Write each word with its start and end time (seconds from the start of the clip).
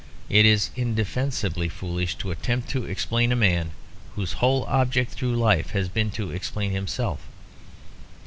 It 0.31 0.47
is 0.47 0.71
indefensibly 0.75 1.69
foolish 1.69 2.15
to 2.15 2.31
attempt 2.31 2.69
to 2.71 2.85
explain 2.85 3.31
a 3.31 3.35
man 3.35 3.69
whose 4.15 4.33
whole 4.41 4.63
object 4.63 5.11
through 5.11 5.35
life 5.35 5.69
has 5.73 5.89
been 5.89 6.09
to 6.17 6.31
explain 6.31 6.71
himself. 6.71 7.19